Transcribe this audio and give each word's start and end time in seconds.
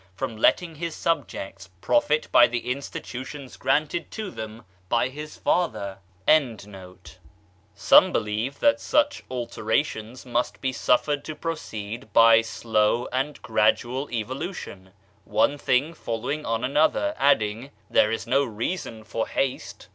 from 0.15 0.35
letting 0.35 0.73
his 0.77 0.95
subjects 0.95 1.69
profit 1.79 2.27
by 2.31 2.47
the 2.47 2.63
institutioiis 2.63 3.59
granted 3.59 4.09
to 4.09 4.31
them 4.31 4.63
by 4.89 5.09
his 5.09 5.37
father. 5.37 5.99
B 6.25 6.31
17 6.33 6.49
Digitized 6.49 6.49
by 6.49 6.67
Google 6.71 6.71
MYSTERIOUS 6.71 6.95
FORCES 7.75 7.87
Some 7.87 8.11
believe 8.11 8.59
that 8.61 8.81
such 8.81 9.23
alterations 9.29 10.25
must 10.25 10.59
be 10.59 10.73
suf 10.73 11.05
fered 11.05 11.23
to 11.25 11.35
proceed 11.35 12.11
by 12.13 12.41
slow 12.41 13.07
and 13.13 13.39
gradual 13.43 14.09
evolution, 14.09 14.89
one 15.23 15.59
thing 15.59 15.93
following 15.93 16.47
on 16.47 16.63
another, 16.63 17.13
adding, 17.19 17.69
"There 17.87 18.11
is 18.11 18.25
no 18.25 18.43
reason 18.43 19.03
for 19.03 19.27
haste." 19.27 19.89